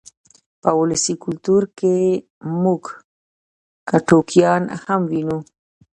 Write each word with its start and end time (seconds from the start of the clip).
په 0.61 0.69
ولسي 0.79 1.13
کلتور 1.23 1.63
کې 1.77 1.95
موږ 2.61 2.81
ټوکیان 4.07 4.63
هم 4.87 5.01
وینو. 5.11 5.39